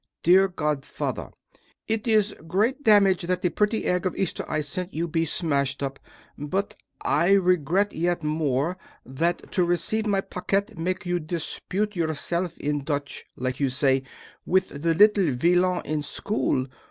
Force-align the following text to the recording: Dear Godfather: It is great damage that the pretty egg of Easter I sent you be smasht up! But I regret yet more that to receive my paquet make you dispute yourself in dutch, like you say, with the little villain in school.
Dear 0.23 0.47
Godfather: 0.47 1.29
It 1.87 2.07
is 2.07 2.33
great 2.47 2.81
damage 2.81 3.21
that 3.21 3.43
the 3.43 3.49
pretty 3.51 3.85
egg 3.85 4.07
of 4.07 4.17
Easter 4.17 4.43
I 4.49 4.61
sent 4.61 4.95
you 4.95 5.07
be 5.07 5.25
smasht 5.25 5.83
up! 5.83 5.99
But 6.39 6.75
I 7.03 7.33
regret 7.33 7.93
yet 7.93 8.23
more 8.23 8.79
that 9.05 9.51
to 9.51 9.63
receive 9.63 10.07
my 10.07 10.21
paquet 10.21 10.73
make 10.75 11.05
you 11.05 11.19
dispute 11.19 11.95
yourself 11.95 12.57
in 12.57 12.83
dutch, 12.83 13.25
like 13.35 13.59
you 13.59 13.69
say, 13.69 14.01
with 14.43 14.69
the 14.69 14.95
little 14.95 15.27
villain 15.35 15.83
in 15.85 16.01
school. 16.01 16.65